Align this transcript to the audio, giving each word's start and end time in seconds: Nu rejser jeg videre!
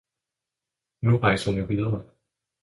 Nu 1.01 1.17
rejser 1.17 1.53
jeg 1.53 1.69
videre! 1.69 2.03